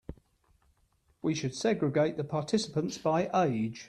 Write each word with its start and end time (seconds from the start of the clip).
We 1.21 1.35
should 1.35 1.53
segregate 1.53 2.17
the 2.17 2.23
participants 2.23 2.97
by 2.97 3.29
age. 3.45 3.79